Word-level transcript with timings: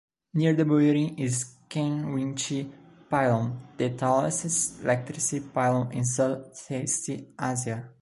Near 0.33 0.55
the 0.55 0.65
building 0.65 1.19
is 1.19 1.53
Kerinchi 1.69 2.67
Pylon, 3.07 3.67
the 3.77 3.91
tallest 3.91 4.81
electricity 4.81 5.45
pylon 5.53 5.91
in 5.91 6.05
Southeast 6.05 7.11
Asia. 7.39 7.87